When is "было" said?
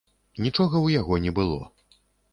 1.41-1.61